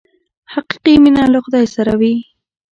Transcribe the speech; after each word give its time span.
حقیقي 0.53 0.93
مینه 1.03 1.23
له 1.33 1.39
خدای 1.45 1.65
سره 1.75 1.93
وي. 1.99 2.15